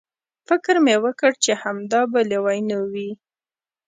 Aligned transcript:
فکر 0.47 0.75
مې 0.85 0.95
وکړ 1.03 1.31
چې 1.43 1.51
همدا 1.61 2.01
به 2.11 2.19
لویینو 2.31 2.79
وي. 2.91 3.11